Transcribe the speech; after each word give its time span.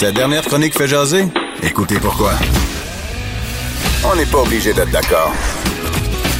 Cette 0.00 0.14
dernière 0.14 0.42
chronique 0.42 0.72
fait 0.78 0.88
jaser? 0.88 1.26
Écoutez 1.62 2.00
pourquoi. 2.00 2.32
On 4.02 4.16
n'est 4.16 4.24
pas 4.24 4.38
obligé 4.38 4.72
d'être 4.72 4.90
d'accord. 4.90 5.30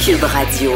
Cube 0.03 0.23
Radio. 0.23 0.71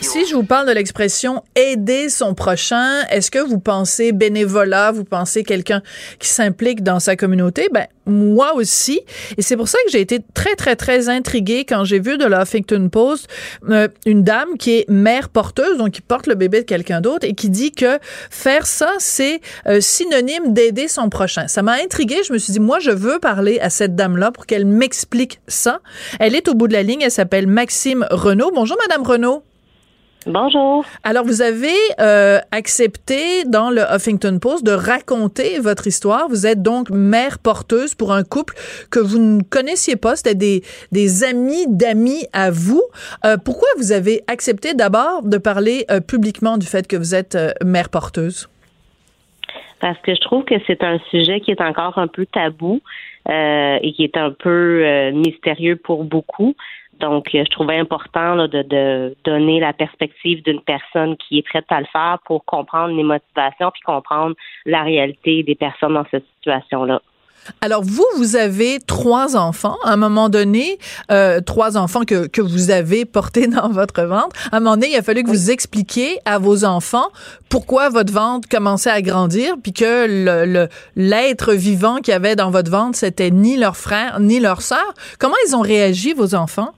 Si 0.00 0.26
je 0.26 0.34
vous 0.34 0.44
parle 0.44 0.66
de 0.66 0.72
l'expression 0.72 1.44
aider 1.54 2.08
son 2.08 2.34
prochain, 2.34 3.02
est-ce 3.10 3.30
que 3.30 3.38
vous 3.38 3.60
pensez 3.60 4.12
bénévolat, 4.12 4.92
vous 4.92 5.04
pensez 5.04 5.44
quelqu'un 5.44 5.82
qui 6.18 6.28
s'implique 6.28 6.82
dans 6.82 7.00
sa 7.00 7.16
communauté? 7.16 7.68
Ben, 7.70 7.86
moi 8.06 8.54
aussi. 8.54 9.00
Et 9.36 9.42
c'est 9.42 9.56
pour 9.56 9.68
ça 9.68 9.78
que 9.84 9.92
j'ai 9.92 10.00
été 10.00 10.20
très, 10.34 10.56
très, 10.56 10.74
très 10.74 11.10
intriguée 11.10 11.64
quand 11.64 11.84
j'ai 11.84 12.00
vu 12.00 12.16
de 12.16 12.24
la 12.24 12.42
Huffington 12.42 12.88
Post 12.88 13.28
euh, 13.68 13.88
une 14.06 14.24
dame 14.24 14.56
qui 14.58 14.78
est 14.78 14.88
mère 14.88 15.28
porteuse, 15.28 15.76
donc 15.76 15.90
qui 15.92 16.00
porte 16.00 16.26
le 16.26 16.34
bébé 16.34 16.60
de 16.60 16.66
quelqu'un 16.66 17.02
d'autre 17.02 17.26
et 17.26 17.34
qui 17.34 17.50
dit 17.50 17.70
que 17.70 17.98
faire 18.30 18.66
ça, 18.66 18.94
c'est 18.98 19.40
euh, 19.66 19.80
synonyme 19.80 20.54
d'aider 20.54 20.88
son 20.88 21.10
prochain. 21.10 21.46
Ça 21.46 21.62
m'a 21.62 21.74
intriguée. 21.74 22.22
Je 22.26 22.32
me 22.32 22.38
suis 22.38 22.54
dit, 22.54 22.60
moi, 22.60 22.78
je 22.80 22.90
veux 22.90 23.18
parler 23.18 23.60
à 23.60 23.68
cette 23.68 23.94
dame-là 23.96 24.32
pour 24.32 24.46
qu'elle 24.46 24.64
m'explique 24.64 25.40
ça. 25.46 25.80
Elle 26.18 26.34
est 26.34 26.48
au 26.48 26.54
bout 26.54 26.68
de 26.68 26.72
la 26.72 26.82
ligne. 26.82 27.02
Elle 27.02 27.10
s'appelle 27.10 27.46
Maxime 27.46 28.06
Renault. 28.10 28.50
Bonjour, 28.54 28.78
Madame 28.88 29.06
Renault. 29.06 29.44
Bonjour. 30.26 30.84
Alors, 31.02 31.24
vous 31.24 31.40
avez 31.40 31.72
euh, 31.98 32.38
accepté 32.52 33.44
dans 33.46 33.70
le 33.70 33.80
Huffington 33.80 34.38
Post 34.38 34.66
de 34.66 34.72
raconter 34.72 35.58
votre 35.60 35.86
histoire. 35.86 36.28
Vous 36.28 36.46
êtes 36.46 36.60
donc 36.62 36.90
mère 36.90 37.38
porteuse 37.38 37.94
pour 37.94 38.12
un 38.12 38.22
couple 38.22 38.54
que 38.90 39.00
vous 39.00 39.18
ne 39.18 39.42
connaissiez 39.42 39.96
pas. 39.96 40.16
C'était 40.16 40.34
des, 40.34 40.62
des 40.92 41.24
amis 41.24 41.64
d'amis 41.68 42.26
à 42.34 42.50
vous. 42.50 42.82
Euh, 43.24 43.38
pourquoi 43.42 43.68
vous 43.78 43.92
avez 43.92 44.20
accepté 44.26 44.74
d'abord 44.74 45.22
de 45.22 45.38
parler 45.38 45.86
euh, 45.90 46.00
publiquement 46.00 46.58
du 46.58 46.66
fait 46.66 46.86
que 46.86 46.96
vous 46.96 47.14
êtes 47.14 47.38
mère 47.64 47.88
porteuse? 47.88 48.50
Parce 49.80 49.98
que 50.00 50.14
je 50.14 50.20
trouve 50.20 50.44
que 50.44 50.56
c'est 50.66 50.84
un 50.84 50.98
sujet 51.10 51.40
qui 51.40 51.50
est 51.50 51.62
encore 51.62 51.96
un 51.96 52.08
peu 52.08 52.26
tabou 52.26 52.82
et 53.26 53.92
qui 53.96 54.04
est 54.04 54.16
un 54.16 54.32
peu 54.32 55.10
mystérieux 55.12 55.76
pour 55.76 56.04
beaucoup. 56.04 56.54
Donc, 57.00 57.34
euh, 57.34 57.42
je 57.44 57.50
trouvais 57.50 57.78
important 57.78 58.46
de, 58.46 59.16
donner 59.24 59.58
la 59.58 59.72
perspective 59.72 60.42
d'une 60.42 60.60
personne 60.60 61.16
qui 61.16 61.38
est 61.38 61.42
prête 61.42 61.64
à 61.70 61.80
le 61.80 61.86
faire 61.86 62.18
pour 62.26 62.44
comprendre 62.44 62.94
les 62.94 63.02
motivations 63.02 63.70
puis 63.72 63.82
comprendre 63.84 64.34
la 64.66 64.82
réalité 64.82 65.42
des 65.42 65.54
personnes 65.54 65.94
dans 65.94 66.06
cette 66.10 66.26
situation-là. 66.36 67.00
Alors 67.62 67.82
vous, 67.82 68.04
vous 68.16 68.36
avez 68.36 68.78
trois 68.86 69.34
enfants. 69.34 69.76
À 69.84 69.94
un 69.94 69.96
moment 69.96 70.28
donné, 70.28 70.78
euh, 71.10 71.40
trois 71.40 71.78
enfants 71.78 72.02
que, 72.04 72.26
que 72.26 72.42
vous 72.42 72.70
avez 72.70 73.06
portés 73.06 73.46
dans 73.46 73.70
votre 73.70 74.02
ventre. 74.02 74.36
À 74.52 74.58
un 74.58 74.60
moment 74.60 74.76
donné, 74.76 74.90
il 74.92 74.96
a 74.96 75.02
fallu 75.02 75.22
que 75.22 75.28
vous 75.30 75.50
expliquiez 75.50 76.18
à 76.26 76.38
vos 76.38 76.64
enfants 76.66 77.08
pourquoi 77.48 77.88
votre 77.88 78.12
ventre 78.12 78.46
commençait 78.46 78.90
à 78.90 79.00
grandir, 79.00 79.54
puis 79.62 79.72
que 79.72 80.06
le 80.06 80.68
l'être 80.96 81.54
vivant 81.54 81.96
qu'il 81.96 82.12
y 82.12 82.14
avait 82.14 82.36
dans 82.36 82.50
votre 82.50 82.70
ventre, 82.70 82.98
c'était 82.98 83.30
ni 83.30 83.56
leur 83.56 83.76
frère 83.76 84.20
ni 84.20 84.38
leur 84.38 84.60
sœur. 84.60 84.94
Comment 85.18 85.36
ils 85.46 85.56
ont 85.56 85.62
réagi, 85.62 86.12
vos 86.12 86.34
enfants? 86.34 86.72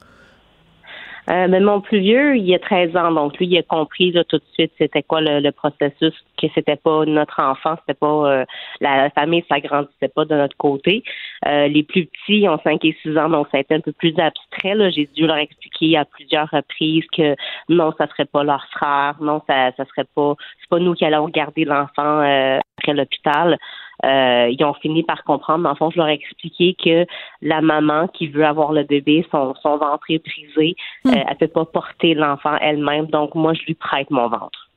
Euh, 1.30 1.46
mais 1.48 1.60
mon 1.60 1.80
plus 1.80 2.00
vieux, 2.00 2.36
il 2.36 2.52
a 2.52 2.58
13 2.58 2.96
ans, 2.96 3.12
donc 3.12 3.38
lui, 3.38 3.46
il 3.46 3.56
a 3.56 3.62
compris 3.62 4.10
là, 4.10 4.24
tout 4.24 4.38
de 4.38 4.44
suite 4.54 4.72
c'était 4.76 5.02
quoi 5.02 5.20
le, 5.20 5.50
processus, 5.52 6.12
que 6.36 6.48
c'était 6.54 6.76
pas 6.76 7.04
notre 7.04 7.40
enfant, 7.40 7.76
c'était 7.80 7.98
pas 7.98 8.06
euh, 8.06 8.44
la, 8.80 9.08
famille 9.10 9.44
s'agrandissait 9.48 10.08
pas 10.08 10.24
de 10.24 10.34
notre 10.34 10.56
côté. 10.56 11.04
Euh, 11.46 11.68
les 11.68 11.84
plus 11.84 12.06
petits 12.06 12.48
ont 12.48 12.58
5 12.64 12.84
et 12.84 12.96
6 13.02 13.16
ans, 13.18 13.28
donc 13.28 13.46
ça 13.52 13.58
a 13.58 13.60
été 13.60 13.74
un 13.74 13.80
peu 13.80 13.92
plus 13.92 14.14
abstrait. 14.18 14.90
J'ai 14.90 15.08
dû 15.14 15.26
leur 15.26 15.36
expliquer 15.36 15.96
à 15.96 16.04
plusieurs 16.04 16.48
reprises 16.50 17.04
que 17.16 17.36
non, 17.68 17.92
ça 17.98 18.08
serait 18.08 18.24
pas 18.24 18.42
leur 18.42 18.66
frère, 18.72 19.14
non, 19.20 19.40
ça, 19.48 19.70
ça 19.76 19.84
serait 19.84 20.06
pas, 20.14 20.34
c'est 20.60 20.68
pas 20.68 20.80
nous 20.80 20.94
qui 20.94 21.04
allons 21.04 21.28
garder 21.28 21.64
l'enfant 21.64 22.20
après 22.20 22.94
l'hôpital. 22.94 23.58
Euh, 24.04 24.48
ils 24.50 24.64
ont 24.64 24.74
fini 24.74 25.02
par 25.02 25.22
comprendre. 25.24 25.64
Dans 25.64 25.70
le 25.70 25.76
fond, 25.76 25.90
je 25.90 25.98
leur 25.98 26.08
ai 26.08 26.14
expliqué 26.14 26.74
que 26.82 27.06
la 27.40 27.60
maman 27.60 28.08
qui 28.08 28.26
veut 28.26 28.44
avoir 28.44 28.72
le 28.72 28.82
bébé, 28.82 29.26
son, 29.30 29.54
son 29.62 29.76
ventre 29.76 30.04
est 30.08 30.24
brisé, 30.24 30.76
hmm. 31.04 31.10
euh, 31.10 31.24
elle 31.28 31.36
peut 31.36 31.48
pas 31.48 31.64
porter 31.64 32.14
l'enfant 32.14 32.56
elle-même. 32.60 33.06
Donc, 33.06 33.34
moi, 33.34 33.54
je 33.54 33.62
lui 33.64 33.74
prête 33.74 34.10
mon 34.10 34.28
ventre 34.28 34.68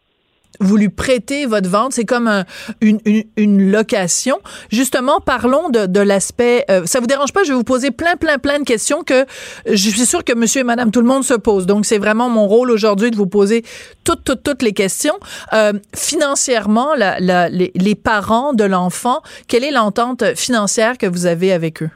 vous 0.60 0.78
lui 0.78 0.90
prêtez 0.90 1.46
votre 1.46 1.70
vente, 1.70 1.94
c'est 1.94 2.06
comme 2.06 2.44
une, 2.82 3.00
une, 3.36 3.72
location. 3.72 4.40
Justement, 4.72 5.20
parlons 5.20 5.70
de, 5.70 5.86
de 5.86 6.00
l'aspect. 6.00 6.66
Euh, 6.70 6.86
ça 6.86 7.00
vous 7.00 7.08
dérange 7.08 7.34
pas? 7.34 7.44
Je 7.44 7.50
vais 7.50 7.58
vous 7.58 7.64
poser 7.64 7.92
plein, 7.92 8.16
plein, 8.16 8.38
plein 8.38 8.60
de 8.60 8.64
questions 8.64 9.04
que 9.04 9.26
je 9.66 9.90
suis 9.90 10.06
sûre 10.06 10.24
que 10.24 10.34
Monsieur 10.34 10.62
et 10.62 10.64
Madame 10.64 10.92
tout 10.92 11.02
le 11.02 11.08
monde 11.08 11.24
se 11.24 11.34
pose. 11.34 11.66
Donc, 11.66 11.86
c'est 11.86 11.98
vraiment 11.98 12.30
mon 12.30 12.48
rôle 12.48 12.72
aujourd'hui 12.72 13.12
de 13.12 13.16
vous 13.16 13.28
poser 13.28 13.64
toutes, 14.04 14.24
toutes, 14.24 14.44
toutes 14.44 14.62
les 14.62 14.74
questions. 14.74 15.16
Euh, 15.54 15.74
financièrement, 15.96 16.96
la, 16.96 17.20
la, 17.20 17.50
les, 17.50 17.72
les 17.76 17.96
parents 17.96 18.54
de 18.54 18.64
l'enfant, 18.64 19.22
quelle 19.48 19.64
est 19.64 19.72
l'entente 19.72 20.36
financière 20.36 20.98
que 20.98 21.08
vous 21.08 21.26
avez 21.26 21.52
avec 21.52 21.84
eux? 21.84 21.90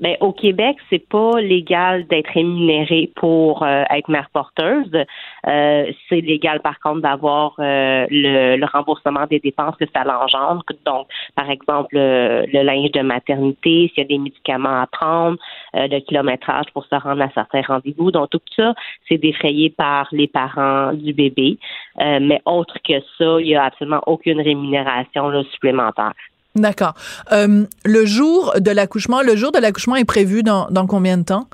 Ben, 0.00 0.16
au 0.20 0.32
Québec, 0.32 0.76
c'est 0.90 1.06
pas 1.08 1.40
légal 1.40 2.06
d'être 2.06 2.30
rémunéré 2.30 3.10
pour 3.16 3.64
euh, 3.64 3.82
être 3.90 4.08
mère 4.08 4.30
porteuse. 4.32 4.92
Euh, 5.46 5.92
c'est 6.08 6.20
légal, 6.20 6.60
par 6.60 6.78
contre, 6.78 7.00
d'avoir 7.00 7.54
euh, 7.58 8.06
le, 8.10 8.64
remboursement 8.66 9.26
des 9.26 9.40
dépenses 9.40 9.74
que 9.76 9.86
ça 9.92 10.04
l'engendre. 10.04 10.62
Donc, 10.84 11.08
par 11.34 11.50
exemple, 11.50 11.88
le, 11.92 12.62
linge 12.62 12.92
de 12.92 13.00
maternité, 13.00 13.90
s'il 13.92 13.98
y 13.98 14.06
a 14.06 14.08
des 14.08 14.18
médicaments 14.18 14.82
à 14.82 14.86
prendre, 14.86 15.38
le 15.74 16.00
kilométrage 16.00 16.66
pour 16.72 16.84
se 16.84 16.94
rendre 16.94 17.22
à 17.22 17.30
certains 17.30 17.62
rendez-vous. 17.62 18.10
Donc, 18.10 18.30
tout 18.30 18.40
ça, 18.54 18.74
c'est 19.08 19.18
défrayé 19.18 19.70
par 19.70 20.08
les 20.12 20.28
parents 20.28 20.92
du 20.92 21.12
bébé. 21.12 21.58
mais 21.98 22.40
autre 22.44 22.76
que 22.86 23.00
ça, 23.16 23.40
il 23.40 23.46
n'y 23.46 23.56
a 23.56 23.64
absolument 23.64 24.02
aucune 24.06 24.40
rémunération 24.40 25.42
supplémentaire. 25.44 26.12
D'accord. 26.58 26.94
Euh, 27.32 27.64
le 27.84 28.04
jour 28.04 28.54
de 28.58 28.70
l'accouchement, 28.70 29.22
le 29.22 29.36
jour 29.36 29.52
de 29.52 29.58
l'accouchement 29.58 29.96
est 29.96 30.04
prévu 30.04 30.42
dans, 30.42 30.66
dans 30.70 30.86
combien 30.86 31.16
de 31.16 31.24
temps? 31.24 31.46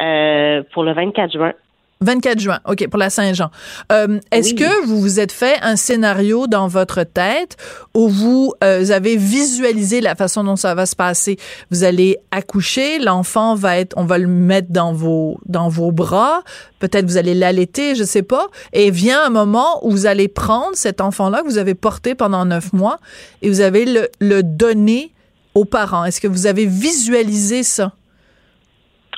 Euh, 0.00 0.62
pour 0.72 0.84
le 0.84 0.94
24 0.94 1.32
juin. 1.32 1.52
24 2.00 2.38
juin, 2.38 2.60
OK, 2.66 2.86
pour 2.88 2.98
la 2.98 3.10
Saint-Jean. 3.10 3.50
Euh, 3.90 4.20
Est-ce 4.30 4.54
que 4.54 4.86
vous 4.86 5.00
vous 5.00 5.18
êtes 5.18 5.32
fait 5.32 5.56
un 5.62 5.76
scénario 5.76 6.46
dans 6.46 6.68
votre 6.68 7.02
tête 7.02 7.56
où 7.94 8.08
vous 8.08 8.52
euh, 8.62 8.90
avez 8.90 9.16
visualisé 9.16 10.00
la 10.00 10.14
façon 10.14 10.44
dont 10.44 10.56
ça 10.56 10.74
va 10.74 10.86
se 10.86 10.94
passer? 10.94 11.38
Vous 11.70 11.82
allez 11.82 12.18
accoucher, 12.30 12.98
l'enfant 13.00 13.54
va 13.56 13.78
être, 13.78 13.94
on 13.96 14.04
va 14.04 14.18
le 14.18 14.28
mettre 14.28 14.68
dans 14.70 14.92
vos, 14.92 15.38
dans 15.46 15.68
vos 15.68 15.90
bras, 15.90 16.42
peut-être 16.78 17.06
vous 17.06 17.16
allez 17.16 17.34
l'allaiter, 17.34 17.96
je 17.96 18.04
sais 18.04 18.22
pas, 18.22 18.46
et 18.72 18.90
vient 18.90 19.24
un 19.24 19.30
moment 19.30 19.84
où 19.84 19.90
vous 19.90 20.06
allez 20.06 20.28
prendre 20.28 20.74
cet 20.76 21.00
enfant-là 21.00 21.42
que 21.42 21.48
vous 21.48 21.58
avez 21.58 21.74
porté 21.74 22.14
pendant 22.14 22.44
neuf 22.44 22.72
mois 22.72 22.98
et 23.42 23.48
vous 23.48 23.60
avez 23.60 23.84
le, 23.84 24.08
le 24.20 24.42
donner 24.42 25.12
aux 25.54 25.64
parents. 25.64 26.04
Est-ce 26.04 26.20
que 26.20 26.28
vous 26.28 26.46
avez 26.46 26.66
visualisé 26.66 27.64
ça? 27.64 27.92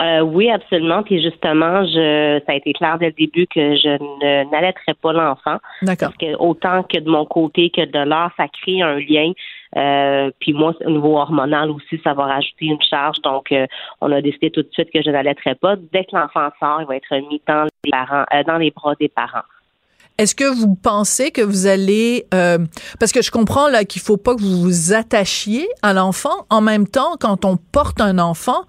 Euh, 0.01 0.21
oui, 0.21 0.51
absolument. 0.51 1.03
Puis 1.03 1.23
justement, 1.23 1.85
je, 1.85 2.41
ça 2.47 2.53
a 2.53 2.55
été 2.55 2.73
clair 2.73 2.99
dès 2.99 3.07
le 3.07 3.13
début 3.13 3.47
que 3.47 3.77
je 3.77 4.51
n'allaiterais 4.51 4.95
pas 4.95 5.13
l'enfant. 5.13 5.59
D'accord. 5.83 6.09
Parce 6.09 6.17
que 6.17 6.37
autant 6.39 6.83
que 6.85 6.99
de 6.99 7.11
mon 7.11 7.27
côté 7.27 7.71
que 7.71 7.85
de 7.85 8.09
leur, 8.09 8.31
ça 8.37 8.47
crée 8.49 8.81
un 8.81 8.99
lien. 8.99 9.33
Euh, 9.77 10.31
puis 10.41 10.53
moi, 10.53 10.75
au 10.85 10.91
niveau 10.91 11.19
hormonal 11.19 11.71
aussi, 11.71 12.01
ça 12.03 12.15
va 12.15 12.25
rajouter 12.25 12.67
une 12.67 12.83
charge. 12.83 13.21
Donc, 13.23 13.53
euh, 13.53 13.67
on 14.01 14.11
a 14.11 14.23
décidé 14.23 14.51
tout 14.51 14.63
de 14.63 14.71
suite 14.73 14.91
que 14.93 15.03
je 15.03 15.11
n'allaiterais 15.11 15.55
pas. 15.55 15.77
Dès 15.93 16.05
que 16.05 16.17
l'enfant 16.17 16.49
sort, 16.59 16.81
il 16.81 16.87
va 16.87 16.97
être 16.97 17.15
mis 17.29 17.41
dans 17.47 17.67
les 17.85 17.91
parents, 17.91 18.25
dans 18.47 18.57
les 18.57 18.71
bras 18.71 18.95
des 18.99 19.09
parents. 19.09 19.45
Est-ce 20.19 20.35
que 20.35 20.45
vous 20.45 20.75
pensez 20.75 21.31
que 21.31 21.41
vous 21.41 21.67
allez 21.67 22.27
parce 22.31 23.11
que 23.13 23.23
je 23.23 23.31
comprends 23.31 23.69
là 23.69 23.85
qu'il 23.85 24.03
faut 24.03 24.19
pas 24.19 24.35
que 24.35 24.41
vous 24.43 24.61
vous 24.61 24.93
attachiez 24.93 25.67
à 25.81 25.95
l'enfant 25.95 26.45
en 26.51 26.61
même 26.61 26.87
temps 26.87 27.17
quand 27.19 27.47
on 27.47 27.57
porte 27.57 28.03
un 28.03 28.19
enfant 28.19 28.67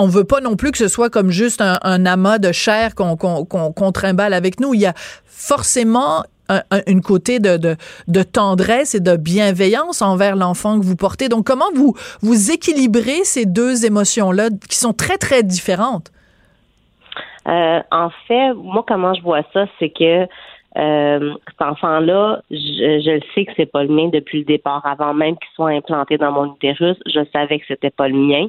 on 0.00 0.06
veut 0.06 0.24
pas 0.24 0.40
non 0.40 0.56
plus 0.56 0.72
que 0.72 0.78
ce 0.78 0.88
soit 0.88 1.10
comme 1.10 1.30
juste 1.30 1.60
un, 1.60 2.06
amas 2.06 2.38
de 2.38 2.52
chair 2.52 2.94
qu'on 2.94 3.92
trimballe 3.92 4.32
avec 4.32 4.58
nous. 4.58 4.72
Il 4.72 4.80
y 4.80 4.86
a 4.86 4.94
forcément 5.26 6.22
un, 6.48 6.62
une 6.86 7.02
côté 7.02 7.38
de, 7.38 8.22
tendresse 8.22 8.94
et 8.94 9.00
de 9.00 9.16
bienveillance 9.16 10.00
envers 10.00 10.36
l'enfant 10.36 10.80
que 10.80 10.84
vous 10.84 10.96
portez. 10.96 11.28
Donc, 11.28 11.46
comment 11.46 11.70
vous, 11.74 11.94
vous 12.22 12.50
équilibrez 12.50 13.24
ces 13.24 13.44
deux 13.44 13.84
émotions-là 13.84 14.48
qui 14.68 14.76
sont 14.76 14.94
très, 14.94 15.18
très 15.18 15.42
différentes? 15.42 16.10
Euh, 17.46 17.80
en 17.90 18.08
fait, 18.26 18.54
moi, 18.54 18.84
comment 18.88 19.12
je 19.12 19.22
vois 19.22 19.42
ça, 19.52 19.66
c'est 19.78 19.90
que 19.90 20.26
euh, 20.78 21.34
cet 21.48 21.62
enfant-là, 21.62 22.42
je, 22.50 22.56
je, 22.56 23.10
le 23.16 23.20
sais 23.34 23.44
que 23.44 23.52
c'est 23.56 23.70
pas 23.70 23.82
le 23.82 23.88
mien 23.88 24.08
depuis 24.12 24.38
le 24.38 24.44
départ. 24.44 24.80
Avant 24.86 25.12
même 25.12 25.34
qu'il 25.34 25.50
soit 25.54 25.70
implanté 25.70 26.16
dans 26.16 26.32
mon 26.32 26.54
utérus, 26.54 26.96
je 27.06 27.20
savais 27.32 27.58
que 27.58 27.64
c'était 27.68 27.90
pas 27.90 28.08
le 28.08 28.16
mien. 28.16 28.46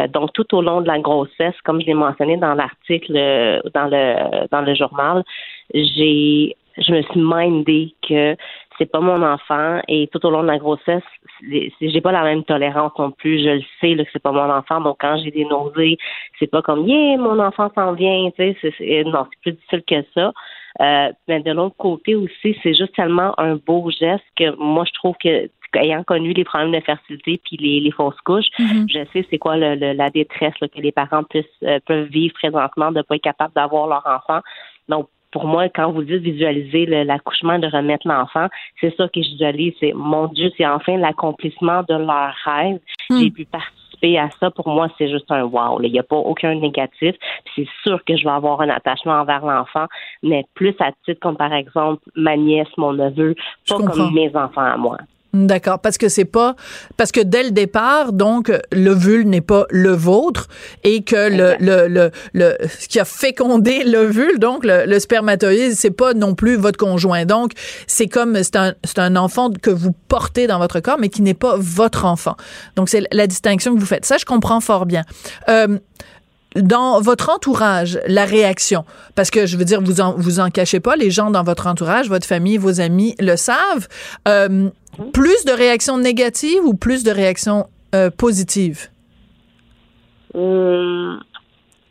Euh, 0.00 0.08
donc, 0.08 0.32
tout 0.32 0.54
au 0.54 0.62
long 0.62 0.80
de 0.80 0.86
la 0.86 0.98
grossesse, 0.98 1.54
comme 1.64 1.80
je 1.80 1.86
l'ai 1.86 1.94
mentionné 1.94 2.36
dans 2.36 2.54
l'article, 2.54 3.16
euh, 3.16 3.60
dans 3.74 3.86
le 3.86 4.48
dans 4.50 4.62
le 4.62 4.74
journal, 4.74 5.24
j'ai 5.72 6.56
je 6.78 6.92
me 6.92 7.02
suis 7.02 7.20
mindé 7.20 7.94
que 8.06 8.36
c'est 8.78 8.90
pas 8.90 9.00
mon 9.00 9.22
enfant 9.22 9.80
et 9.86 10.08
tout 10.08 10.24
au 10.26 10.30
long 10.30 10.42
de 10.42 10.48
la 10.48 10.58
grossesse, 10.58 11.04
j'ai 11.48 12.00
pas 12.00 12.10
la 12.10 12.24
même 12.24 12.42
tolérance 12.42 12.92
non 12.98 13.12
plus. 13.12 13.38
Je 13.38 13.50
le 13.50 13.62
sais 13.80 13.94
là, 13.94 14.04
que 14.04 14.10
c'est 14.12 14.22
pas 14.22 14.32
mon 14.32 14.50
enfant. 14.50 14.80
Donc 14.80 14.96
quand 15.00 15.16
j'ai 15.22 15.30
des 15.30 15.44
nausées, 15.44 15.96
c'est 16.38 16.50
pas 16.50 16.62
comme 16.62 16.88
yeah 16.88 17.16
mon 17.16 17.38
enfant 17.38 17.70
s'en 17.74 17.92
vient. 17.92 18.30
Tu 18.36 18.56
sais, 18.60 19.04
non, 19.04 19.26
c'est 19.30 19.40
plus 19.42 19.52
difficile 19.52 19.82
que 19.86 20.04
ça. 20.14 20.32
Euh, 20.80 21.12
mais 21.28 21.40
de 21.40 21.52
l'autre 21.52 21.76
côté 21.76 22.16
aussi, 22.16 22.58
c'est 22.62 22.74
juste 22.74 22.94
tellement 22.96 23.38
un 23.38 23.54
beau 23.54 23.90
geste 23.90 24.24
que 24.36 24.56
moi 24.56 24.84
je 24.84 24.92
trouve 24.94 25.14
que 25.22 25.48
ayant 25.76 26.02
connu 26.04 26.32
les 26.32 26.44
problèmes 26.44 26.72
de 26.72 26.80
fertilité 26.80 27.40
puis 27.44 27.56
les, 27.56 27.80
les 27.80 27.90
fausses 27.90 28.20
couches, 28.24 28.46
Mhm. 28.58 28.86
je 28.88 28.98
sais 29.12 29.26
c'est 29.30 29.38
quoi 29.38 29.56
le, 29.56 29.74
le- 29.74 29.92
la 29.92 30.10
détresse 30.10 30.54
là, 30.60 30.68
que 30.68 30.80
les 30.80 30.92
parents 30.92 31.22
puissent, 31.24 31.44
euh, 31.62 31.78
peuvent 31.86 32.08
vivre 32.08 32.34
présentement 32.34 32.92
de 32.92 33.02
pas 33.02 33.16
être 33.16 33.22
capables 33.22 33.54
d'avoir 33.54 33.86
leur 33.86 34.06
enfant. 34.06 34.40
Donc, 34.88 35.08
pour 35.30 35.46
moi, 35.46 35.68
quand 35.68 35.90
vous 35.90 36.04
dites 36.04 36.22
visualiser 36.22 36.86
l'accouchement, 36.86 37.58
de 37.58 37.66
remettre 37.66 38.06
l'enfant, 38.06 38.46
c'est 38.80 38.94
ça 38.96 39.08
que 39.08 39.20
je 39.20 39.30
visualise. 39.30 39.74
C'est 39.80 39.92
mon 39.92 40.28
Dieu, 40.28 40.52
c'est 40.56 40.64
enfin 40.66 40.96
l'accomplissement 40.96 41.82
de 41.88 41.94
leur 41.94 42.32
rêve. 42.44 42.78
Hmm. 43.10 43.18
J'ai 43.20 43.30
pu 43.32 43.44
participer 43.44 44.16
à 44.16 44.30
ça. 44.38 44.52
Pour 44.52 44.68
moi, 44.68 44.88
c'est 44.96 45.08
juste 45.10 45.30
un 45.32 45.42
wow. 45.42 45.80
là. 45.80 45.88
Il 45.88 45.92
n'y 45.92 45.98
a 45.98 46.04
pas 46.04 46.14
aucun 46.16 46.54
négatif. 46.54 47.16
C'est 47.56 47.66
sûr 47.82 48.04
que 48.04 48.16
je 48.16 48.22
vais 48.22 48.30
avoir 48.30 48.60
un 48.60 48.68
attachement 48.68 49.14
envers 49.14 49.44
l'enfant, 49.44 49.86
mais 50.22 50.44
plus 50.54 50.74
à 50.78 50.92
titre 51.04 51.18
comme 51.20 51.36
par 51.36 51.52
exemple 51.52 52.00
ma 52.14 52.36
nièce, 52.36 52.68
mon 52.76 52.92
neveu, 52.92 53.34
pas 53.68 53.78
comme 53.78 54.14
mes 54.14 54.30
enfants 54.36 54.60
à 54.60 54.76
moi. 54.76 54.98
D'accord, 55.34 55.80
parce 55.80 55.98
que 55.98 56.08
c'est 56.08 56.24
pas 56.24 56.54
parce 56.96 57.10
que 57.10 57.20
dès 57.20 57.42
le 57.42 57.50
départ, 57.50 58.12
donc 58.12 58.52
l'ovule 58.70 59.28
n'est 59.28 59.40
pas 59.40 59.66
le 59.68 59.90
vôtre 59.90 60.46
et 60.84 61.02
que 61.02 61.28
le, 61.28 61.56
le 61.58 61.88
le 61.88 62.12
le 62.34 62.56
ce 62.78 62.86
qui 62.86 63.00
a 63.00 63.04
fécondé 63.04 63.82
l'ovule, 63.82 64.38
donc 64.38 64.64
le, 64.64 64.86
le 64.86 65.00
spermatozoïde, 65.00 65.74
c'est 65.74 65.90
pas 65.90 66.14
non 66.14 66.36
plus 66.36 66.54
votre 66.54 66.78
conjoint. 66.78 67.24
Donc 67.24 67.50
c'est 67.88 68.06
comme 68.06 68.40
c'est 68.44 68.54
un 68.54 68.74
c'est 68.84 69.00
un 69.00 69.16
enfant 69.16 69.50
que 69.50 69.70
vous 69.70 69.90
portez 70.06 70.46
dans 70.46 70.60
votre 70.60 70.78
corps, 70.78 70.98
mais 71.00 71.08
qui 71.08 71.20
n'est 71.22 71.34
pas 71.34 71.56
votre 71.58 72.04
enfant. 72.04 72.36
Donc 72.76 72.88
c'est 72.88 73.02
la 73.10 73.26
distinction 73.26 73.74
que 73.74 73.80
vous 73.80 73.86
faites. 73.86 74.06
Ça, 74.06 74.18
je 74.18 74.24
comprends 74.24 74.60
fort 74.60 74.86
bien. 74.86 75.02
Euh, 75.48 75.78
dans 76.56 77.00
votre 77.00 77.30
entourage, 77.30 77.98
la 78.06 78.24
réaction, 78.24 78.84
parce 79.16 79.30
que 79.30 79.44
je 79.44 79.56
veux 79.56 79.64
dire, 79.64 79.80
vous 79.82 80.00
en, 80.00 80.14
vous 80.16 80.38
en 80.38 80.50
cachez 80.50 80.78
pas, 80.78 80.94
les 80.94 81.10
gens 81.10 81.32
dans 81.32 81.42
votre 81.42 81.66
entourage, 81.66 82.08
votre 82.08 82.26
famille, 82.28 82.58
vos 82.58 82.80
amis 82.80 83.16
le 83.18 83.34
savent. 83.34 83.88
Euh, 84.28 84.70
plus 85.12 85.44
de 85.44 85.52
réactions 85.52 85.98
négatives 85.98 86.64
ou 86.64 86.74
plus 86.74 87.04
de 87.04 87.10
réactions 87.10 87.66
euh, 87.94 88.10
positives? 88.10 88.88
Hum, 90.34 91.20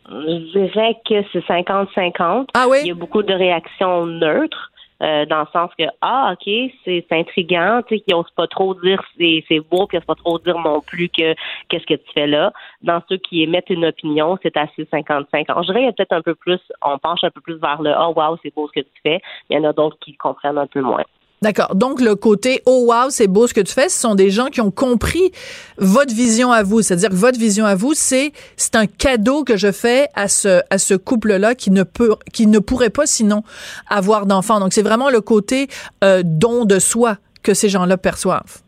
je 0.09 0.59
dirais 0.71 0.97
que 1.07 1.15
c'est 1.31 1.45
50-50. 1.45 2.47
Ah 2.53 2.65
Il 2.67 2.79
y 2.79 2.83
oui? 2.83 2.91
a 2.91 2.94
beaucoup 2.94 3.23
de 3.23 3.33
réactions 3.33 4.05
neutres. 4.05 4.69
euh, 5.01 5.25
dans 5.25 5.39
le 5.41 5.47
sens 5.51 5.69
que 5.77 5.83
ah 6.01 6.33
ok 6.33 6.71
c'est 6.85 7.05
intriguant 7.11 7.81
tu 7.88 7.95
sais 7.95 8.01
qu'ils 8.01 8.13
osent 8.15 8.29
pas 8.38 8.47
trop 8.47 8.73
dire 8.75 9.01
c'est 9.17 9.44
c'est 9.50 9.59
beau 9.59 9.85
puis 9.88 9.97
ils 9.97 10.00
osent 10.00 10.05
pas 10.05 10.15
trop 10.15 10.38
dire 10.39 10.57
non 10.59 10.79
plus 10.81 11.09
que 11.09 11.33
qu'est-ce 11.67 11.85
que 11.85 11.95
tu 11.95 12.09
fais 12.13 12.27
là 12.27 12.53
dans 12.83 13.01
ceux 13.09 13.17
qui 13.17 13.41
émettent 13.44 13.69
une 13.71 13.85
opinion 13.85 14.38
c'est 14.44 14.55
assez 14.55 14.85
55 14.91 15.47
je 15.50 15.65
dirais 15.65 15.81
il 15.81 15.85
y 15.85 15.89
a 15.89 15.94
peut-être 15.94 16.13
un 16.13 16.21
peu 16.21 16.35
plus 16.35 16.59
on 16.85 16.97
penche 17.00 17.23
un 17.23 17.31
peu 17.31 17.41
plus 17.41 17.55
vers 17.55 17.81
le 17.81 17.91
ah 17.91 18.11
wow 18.11 18.38
c'est 18.44 18.53
beau 18.55 18.67
ce 18.73 18.79
que 18.79 18.85
tu 18.85 19.00
fais 19.01 19.19
il 19.50 19.57
y 19.57 19.59
en 19.59 19.63
a 19.67 19.73
d'autres 19.73 19.97
qui 20.00 20.13
comprennent 20.15 20.59
un 20.59 20.67
peu 20.67 20.81
moins 20.81 21.03
D'accord. 21.43 21.75
Donc, 21.75 21.99
le 21.99 22.15
côté 22.15 22.61
«Oh, 22.65 22.85
wow, 22.87 23.09
c'est 23.09 23.27
beau 23.27 23.47
ce 23.47 23.53
que 23.53 23.59
tu 23.59 23.73
fais», 23.73 23.89
ce 23.89 23.99
sont 23.99 24.15
des 24.15 24.29
gens 24.29 24.45
qui 24.45 24.61
ont 24.61 24.71
compris 24.71 25.33
votre 25.77 26.13
vision 26.13 26.53
à 26.53 26.63
vous. 26.63 26.81
C'est-à-dire 26.81 27.09
que 27.09 27.15
votre 27.15 27.37
vision 27.37 27.65
à 27.65 27.75
vous, 27.75 27.93
c'est 27.93 28.31
c'est 28.55 28.75
un 28.75 28.85
cadeau 28.85 29.43
que 29.43 29.57
je 29.57 29.73
fais 29.73 30.07
à 30.15 30.29
ce, 30.29 30.61
à 30.69 30.77
ce 30.77 30.93
couple-là 30.93 31.53
qui 31.53 31.69
ne 31.69 31.83
peut, 31.83 32.15
qui 32.31 32.47
ne 32.47 32.59
pourrait 32.59 32.91
pas 32.91 33.05
sinon 33.05 33.43
avoir 33.89 34.25
d'enfants. 34.25 34.61
Donc, 34.61 34.71
c'est 34.71 34.83
vraiment 34.83 35.09
le 35.09 35.19
côté 35.19 35.67
euh, 36.05 36.21
don 36.23 36.63
de 36.63 36.79
soi 36.79 37.17
que 37.41 37.53
ces 37.53 37.67
gens-là 37.67 37.97
perçoivent. 37.97 38.61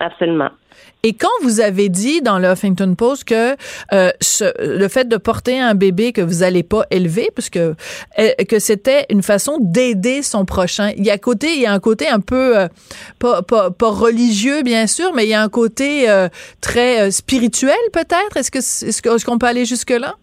absolument 0.00 0.50
Et 1.02 1.12
quand 1.12 1.28
vous 1.42 1.60
avez 1.60 1.90
dit 1.90 2.22
dans 2.22 2.38
le 2.38 2.48
Huffington 2.50 2.94
Post 2.94 3.24
que 3.24 3.56
euh, 3.92 4.10
ce, 4.20 4.44
le 4.78 4.88
fait 4.88 5.06
de 5.06 5.16
porter 5.18 5.60
un 5.60 5.74
bébé 5.74 6.12
que 6.12 6.22
vous 6.22 6.42
allez 6.42 6.62
pas 6.62 6.84
élever, 6.90 7.28
parce 7.34 7.50
que 7.50 7.74
euh, 8.18 8.28
que 8.48 8.58
c'était 8.58 9.04
une 9.10 9.22
façon 9.22 9.58
d'aider 9.60 10.22
son 10.22 10.46
prochain, 10.46 10.92
il 10.96 11.04
y 11.04 11.10
a 11.10 11.18
côté, 11.18 11.48
il 11.54 11.60
y 11.60 11.66
a 11.66 11.72
un 11.72 11.80
côté 11.80 12.08
un 12.08 12.20
peu 12.20 12.58
euh, 12.58 12.68
pas, 13.18 13.42
pas, 13.42 13.70
pas 13.70 13.90
religieux 13.90 14.62
bien 14.62 14.86
sûr, 14.86 15.12
mais 15.14 15.24
il 15.24 15.30
y 15.30 15.34
a 15.34 15.42
un 15.42 15.48
côté 15.50 16.08
euh, 16.08 16.28
très 16.62 17.02
euh, 17.02 17.10
spirituel 17.10 17.76
peut-être? 17.92 18.36
Est-ce 18.36 18.50
que 18.50 18.58
est-ce 18.58 19.02
que- 19.02 19.14
est-ce 19.14 19.24
qu'on 19.26 19.38
peut 19.38 19.46
aller 19.46 19.66
jusque 19.66 19.90
là? 19.90 20.14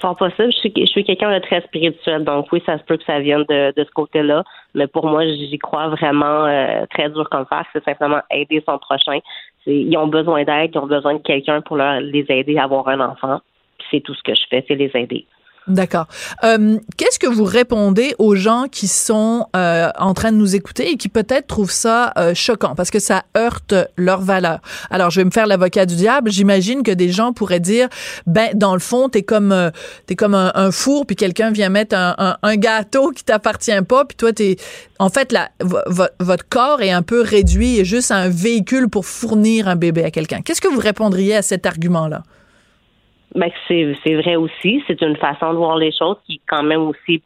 fort 0.00 0.16
possible. 0.16 0.50
Je 0.50 0.56
suis, 0.58 0.72
je 0.74 0.86
suis 0.86 1.04
quelqu'un 1.04 1.30
de 1.30 1.40
très 1.44 1.60
spirituel, 1.60 2.24
donc 2.24 2.46
oui, 2.52 2.62
ça 2.64 2.78
se 2.78 2.84
peut 2.84 2.96
que 2.96 3.04
ça 3.04 3.20
vienne 3.20 3.44
de, 3.50 3.72
de 3.76 3.84
ce 3.84 3.90
côté-là. 3.90 4.44
Mais 4.74 4.86
pour 4.86 5.06
moi, 5.06 5.26
j'y 5.26 5.58
crois 5.58 5.88
vraiment 5.88 6.46
euh, 6.46 6.86
très 6.90 7.10
dur 7.10 7.28
comme 7.30 7.44
faire. 7.46 7.64
C'est 7.74 7.84
simplement 7.84 8.20
aider 8.30 8.62
son 8.66 8.78
prochain. 8.78 9.18
Ils 9.66 9.96
ont 9.96 10.08
besoin 10.08 10.44
d'aide, 10.44 10.70
ils 10.74 10.78
ont 10.78 10.86
besoin 10.86 11.14
de 11.14 11.22
quelqu'un 11.22 11.60
pour 11.60 11.76
leur, 11.76 12.00
les 12.00 12.24
aider 12.28 12.56
à 12.56 12.64
avoir 12.64 12.88
un 12.88 13.00
enfant. 13.00 13.40
C'est 13.90 14.00
tout 14.00 14.14
ce 14.14 14.22
que 14.22 14.34
je 14.34 14.42
fais, 14.48 14.64
c'est 14.66 14.74
les 14.74 14.90
aider. 14.94 15.26
D'accord. 15.68 16.08
Euh, 16.42 16.78
Qu'est-ce 16.96 17.18
que 17.18 17.28
vous 17.28 17.44
répondez 17.44 18.14
aux 18.18 18.34
gens 18.34 18.64
qui 18.70 18.88
sont 18.88 19.46
euh, 19.54 19.90
en 19.98 20.14
train 20.14 20.32
de 20.32 20.36
nous 20.36 20.56
écouter 20.56 20.90
et 20.90 20.96
qui 20.96 21.08
peut-être 21.08 21.46
trouvent 21.46 21.70
ça 21.70 22.12
euh, 22.18 22.34
choquant? 22.34 22.74
Parce 22.74 22.90
que 22.90 22.98
ça 22.98 23.22
heurte 23.36 23.74
leurs 23.96 24.22
valeurs? 24.22 24.60
Alors, 24.90 25.10
je 25.10 25.20
vais 25.20 25.24
me 25.24 25.30
faire 25.30 25.46
l'avocat 25.46 25.86
du 25.86 25.94
diable. 25.94 26.30
J'imagine 26.32 26.82
que 26.82 26.90
des 26.90 27.10
gens 27.10 27.32
pourraient 27.32 27.60
dire, 27.60 27.88
ben, 28.26 28.48
dans 28.54 28.72
le 28.72 28.80
fond, 28.80 29.08
t'es 29.08 29.22
comme 29.22 29.52
euh, 29.52 29.70
t'es 30.06 30.16
comme 30.16 30.34
un, 30.34 30.70
four, 30.72 31.06
puis 31.06 31.14
quelqu'un 31.14 31.50
vient 31.52 31.68
mettre 31.68 31.94
un, 31.96 32.56
gâteau 32.56 33.10
qui 33.10 33.22
t'appartient 33.22 33.82
pas, 33.86 34.04
puis 34.04 34.16
toi, 34.16 34.32
t'es 34.32 34.56
en 34.98 35.08
fait, 35.08 35.30
la, 35.30 35.50
vo- 35.60 35.78
vo- 35.86 36.04
votre 36.18 36.48
corps 36.48 36.82
est 36.82 36.90
un 36.90 37.02
peu 37.02 37.20
réduit 37.20 37.78
et 37.78 37.84
juste 37.84 38.10
un 38.10 38.28
véhicule 38.28 38.88
pour 38.88 39.06
fournir 39.06 39.68
un 39.68 39.76
bébé 39.76 40.04
à 40.04 40.10
quelqu'un. 40.10 40.40
Qu'est-ce 40.40 40.60
que 40.60 40.68
vous 40.68 40.80
répondriez 40.80 41.36
à 41.36 41.42
cet 41.42 41.64
argument-là? 41.66 42.22
Ben, 43.34 43.50
c'est 43.68 44.14
vrai 44.14 44.36
aussi. 44.36 44.82
C'est 44.86 45.00
une 45.02 45.16
façon 45.16 45.52
de 45.52 45.58
voir 45.58 45.76
les 45.76 45.92
choses 45.92 46.16
qui 46.26 46.34
est 46.34 46.40
quand 46.48 46.62
même 46.62 46.82
aussi 46.82 47.22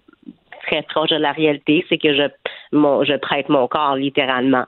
très 0.66 0.82
proche 0.82 1.10
de 1.10 1.16
la 1.16 1.32
réalité. 1.32 1.84
C'est 1.88 1.98
que 1.98 2.14
je, 2.14 2.28
mon, 2.72 3.04
je 3.04 3.16
prête 3.16 3.48
mon 3.48 3.66
corps 3.68 3.96
littéralement. 3.96 4.64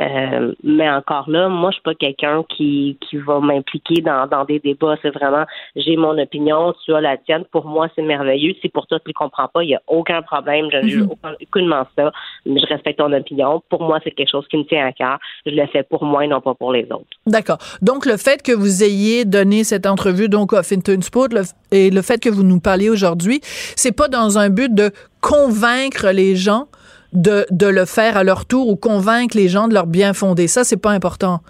Euh, 0.00 0.52
mais 0.62 0.88
encore 0.88 1.28
là, 1.28 1.48
moi, 1.48 1.70
je 1.70 1.74
suis 1.74 1.82
pas 1.82 1.94
quelqu'un 1.94 2.44
qui, 2.56 2.96
qui 3.00 3.16
va 3.16 3.40
m'impliquer 3.40 4.00
dans, 4.00 4.28
dans 4.28 4.44
des 4.44 4.60
débats. 4.60 4.94
C'est 5.02 5.10
vraiment, 5.10 5.44
j'ai 5.74 5.96
mon 5.96 6.16
opinion, 6.18 6.72
tu 6.84 6.94
as 6.94 7.00
la 7.00 7.16
tienne. 7.16 7.44
Pour 7.50 7.64
moi, 7.66 7.88
c'est 7.96 8.02
merveilleux. 8.02 8.54
Si 8.60 8.68
pour 8.68 8.86
toi, 8.86 9.00
tu 9.00 9.08
ne 9.10 9.12
comprends 9.14 9.48
pas, 9.48 9.64
il 9.64 9.68
n'y 9.68 9.74
a 9.74 9.82
aucun 9.88 10.22
problème. 10.22 10.66
Je 10.72 10.76
ne 10.76 10.88
juge 10.88 11.02
Mhm. 11.02 11.08
aucun- 11.10 11.34
aucunement 11.42 11.84
ça. 11.96 12.12
Mais 12.46 12.60
je 12.60 12.66
respecte 12.66 12.98
ton 13.00 13.12
opinion. 13.12 13.60
Pour 13.68 13.82
moi, 13.82 13.98
c'est 14.04 14.12
quelque 14.12 14.30
chose 14.30 14.46
qui 14.48 14.58
me 14.58 14.64
tient 14.64 14.86
à 14.86 14.92
cœur. 14.92 15.18
Je 15.44 15.50
le 15.50 15.66
fais 15.66 15.82
pour 15.82 16.04
moi 16.04 16.24
et 16.24 16.28
non 16.28 16.40
pas 16.40 16.54
pour 16.54 16.72
les 16.72 16.84
autres. 16.84 17.04
D'accord. 17.26 17.58
Donc, 17.82 18.06
le 18.06 18.16
fait 18.16 18.40
que 18.42 18.52
vous 18.52 18.84
ayez 18.84 19.24
donné 19.24 19.64
cette 19.64 19.86
entrevue 19.86 20.28
donc 20.28 20.52
à 20.54 20.60
Huffington 20.60 21.00
Sport 21.02 21.28
le- 21.32 21.42
et 21.72 21.90
le 21.90 22.02
fait 22.02 22.22
que 22.22 22.28
vous 22.28 22.44
nous 22.44 22.60
parliez 22.60 22.88
aujourd'hui, 22.88 23.40
c'est 23.42 23.96
pas 23.96 24.06
dans 24.08 24.38
un 24.38 24.48
but 24.48 24.72
de 24.72 24.92
convaincre 25.20 26.10
les 26.12 26.36
gens 26.36 26.66
de, 27.12 27.46
de 27.50 27.66
le 27.66 27.84
faire 27.84 28.16
à 28.16 28.24
leur 28.24 28.44
tour 28.46 28.68
ou 28.68 28.76
convaincre 28.76 29.36
les 29.36 29.48
gens 29.48 29.68
de 29.68 29.74
leur 29.74 29.86
bien 29.86 30.12
fondé. 30.12 30.46
Ça, 30.48 30.64
c'est 30.64 30.76
pas 30.76 30.90
important. 30.90 31.40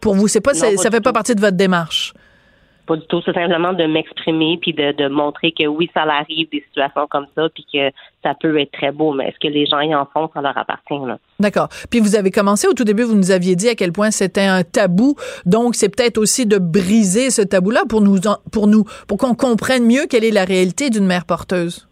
Pour 0.00 0.14
vous, 0.14 0.28
c'est 0.28 0.40
pas, 0.40 0.52
Non, 0.52 0.58
c'est- 0.60 0.76
pas 0.76 0.82
ça 0.82 0.90
fait 0.90 1.00
pas 1.00 1.12
partie 1.12 1.34
de 1.34 1.40
votre 1.40 1.56
démarche. 1.56 2.12
Pas 2.86 2.94
du 2.96 3.06
tout. 3.08 3.20
C'est 3.24 3.32
simplement 3.34 3.72
de 3.72 3.84
m'exprimer 3.84 4.58
puis 4.62 4.72
de, 4.72 4.92
de 4.92 5.08
montrer 5.08 5.50
que 5.50 5.66
oui, 5.66 5.90
ça 5.92 6.02
arrive 6.02 6.46
des 6.52 6.62
situations 6.68 7.08
comme 7.10 7.26
ça 7.34 7.48
puis 7.52 7.66
que 7.72 7.90
ça 8.22 8.34
peut 8.40 8.60
être 8.60 8.70
très 8.70 8.92
beau. 8.92 9.12
Mais 9.12 9.26
est-ce 9.28 9.40
que 9.44 9.52
les 9.52 9.66
gens 9.66 9.80
y 9.80 9.92
en 9.92 10.06
font, 10.12 10.30
ça 10.32 10.40
leur 10.40 10.56
appartient, 10.56 11.04
là? 11.04 11.18
D'accord. 11.40 11.66
Puis 11.90 11.98
vous 11.98 12.14
avez 12.14 12.30
commencé 12.30 12.68
au 12.68 12.74
tout 12.74 12.84
début, 12.84 13.02
vous 13.02 13.16
nous 13.16 13.32
aviez 13.32 13.56
dit 13.56 13.68
à 13.68 13.74
quel 13.74 13.90
point 13.90 14.12
c'était 14.12 14.42
un 14.46 14.62
tabou. 14.62 15.16
Donc 15.46 15.74
c'est 15.74 15.88
peut-être 15.88 16.16
aussi 16.18 16.46
de 16.46 16.58
briser 16.58 17.30
ce 17.30 17.42
tabou-là 17.42 17.82
pour 17.88 18.02
nous, 18.02 18.20
pour 18.52 18.68
nous, 18.68 18.84
pour 19.08 19.18
qu'on 19.18 19.34
comprenne 19.34 19.84
mieux 19.84 20.06
quelle 20.08 20.22
est 20.22 20.30
la 20.30 20.44
réalité 20.44 20.88
d'une 20.88 21.06
mère 21.06 21.24
porteuse. 21.24 21.88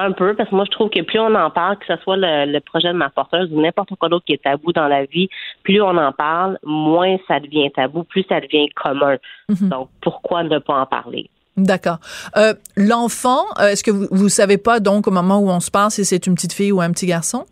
Un 0.00 0.12
peu, 0.12 0.32
parce 0.34 0.48
que 0.48 0.54
moi, 0.54 0.64
je 0.64 0.70
trouve 0.70 0.90
que 0.90 1.02
plus 1.02 1.18
on 1.18 1.34
en 1.34 1.50
parle, 1.50 1.76
que 1.76 1.86
ce 1.86 1.96
soit 2.04 2.16
le, 2.16 2.52
le 2.52 2.60
projet 2.60 2.86
de 2.88 2.96
ma 2.96 3.10
porteuse 3.10 3.50
ou 3.52 3.60
n'importe 3.60 3.90
quoi 3.98 4.08
d'autre 4.08 4.24
qui 4.24 4.32
est 4.32 4.42
tabou 4.42 4.72
dans 4.72 4.86
la 4.86 5.04
vie, 5.06 5.28
plus 5.64 5.82
on 5.82 5.96
en 5.96 6.12
parle, 6.12 6.56
moins 6.64 7.16
ça 7.26 7.40
devient 7.40 7.68
tabou, 7.74 8.04
plus 8.04 8.24
ça 8.28 8.40
devient 8.40 8.68
commun. 8.80 9.16
Donc, 9.48 9.88
pourquoi 10.00 10.44
ne 10.44 10.60
pas 10.60 10.74
en 10.74 10.86
parler? 10.86 11.28
D'accord. 11.56 11.98
Euh, 12.36 12.54
L'enfant, 12.76 13.42
euh, 13.58 13.70
est-ce 13.70 13.82
que 13.82 13.90
vous, 13.90 14.06
vous 14.12 14.28
savez 14.28 14.56
pas 14.56 14.78
donc 14.78 15.08
au 15.08 15.10
moment 15.10 15.40
où 15.40 15.50
on 15.50 15.58
se 15.58 15.72
parle 15.72 15.90
si 15.90 16.04
c'est 16.04 16.28
une 16.28 16.36
petite 16.36 16.52
fille 16.52 16.70
ou 16.70 16.80
un 16.80 16.92
petit 16.92 17.06
garçon? 17.06 17.44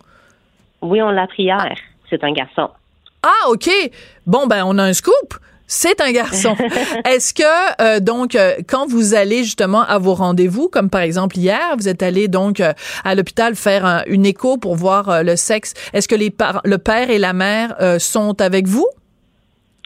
Oui, 0.81 1.01
on 1.01 1.09
l'a 1.09 1.23
appris 1.23 1.43
hier. 1.43 1.75
C'est 2.09 2.23
un 2.23 2.31
garçon. 2.31 2.69
Ah, 3.23 3.49
OK. 3.49 3.69
Bon, 4.25 4.47
ben, 4.47 4.63
on 4.65 4.77
a 4.77 4.83
un 4.83 4.93
scoop. 4.93 5.33
C'est 5.67 5.99
un 6.01 6.11
garçon. 6.11 6.55
Est-ce 7.05 7.33
que, 7.33 7.43
euh, 7.81 7.99
donc, 7.99 8.35
euh, 8.35 8.55
quand 8.67 8.87
vous 8.87 9.13
allez 9.13 9.43
justement 9.43 9.81
à 9.81 9.97
vos 9.99 10.13
rendez-vous, 10.13 10.69
comme 10.69 10.89
par 10.89 11.01
exemple 11.01 11.37
hier, 11.37 11.75
vous 11.77 11.89
êtes 11.89 12.01
allé 12.03 12.27
donc 12.29 12.59
euh, 12.61 12.71
à 13.03 13.15
l'hôpital 13.15 13.55
faire 13.55 13.85
un- 13.85 14.03
une 14.07 14.25
écho 14.25 14.57
pour 14.57 14.75
voir 14.75 15.09
euh, 15.09 15.23
le 15.23 15.35
sexe, 15.35 15.73
est-ce 15.93 16.07
que 16.07 16.15
les 16.15 16.29
par- 16.29 16.61
le 16.63 16.77
père 16.77 17.09
et 17.09 17.19
la 17.19 17.33
mère 17.33 17.75
euh, 17.81 17.99
sont 17.99 18.41
avec 18.41 18.65
vous? 18.67 18.87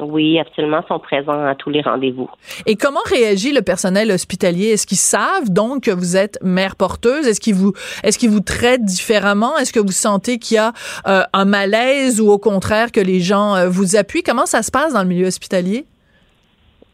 Oui, 0.01 0.39
absolument, 0.39 0.84
sont 0.88 1.00
présents 1.00 1.46
à 1.46 1.55
tous 1.55 1.70
les 1.70 1.81
rendez-vous. 1.81 2.29
Et 2.65 2.75
comment 2.75 3.01
réagit 3.05 3.51
le 3.51 3.62
personnel 3.62 4.12
hospitalier? 4.12 4.70
Est-ce 4.70 4.88
qu'ils 4.88 4.98
savent 4.98 5.50
donc 5.50 5.84
que 5.84 5.91
vous 5.91 6.17
êtes 6.17 6.39
mère 6.41 6.75
porteuse? 6.75 7.27
Est-ce 7.27 7.39
qu'ils 7.39 7.55
vous, 7.55 7.74
est-ce 8.03 8.17
qu'ils 8.17 8.31
vous 8.31 8.39
traitent 8.39 8.84
différemment? 8.84 9.58
Est-ce 9.58 9.72
que 9.72 9.79
vous 9.79 9.91
sentez 9.91 10.39
qu'il 10.39 10.55
y 10.55 10.58
a 10.58 10.74
euh, 11.08 11.22
un 11.34 11.46
malaise 11.46 12.20
ou 12.20 12.29
au 12.29 12.39
contraire 12.39 12.91
que 12.91 13.00
les 13.00 13.20
gens 13.20 13.55
euh, 13.55 13.70
vous 13.70 13.96
appuient? 13.96 14.24
Comment 14.24 14.46
ça 14.46 14.63
se 14.63 14.72
passe 14.72 14.93
dans 14.93 15.03
le 15.03 15.08
milieu 15.08 15.27
hospitalier? 15.27 15.86